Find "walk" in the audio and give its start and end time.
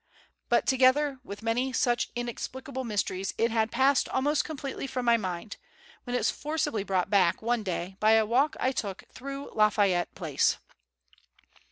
8.25-8.55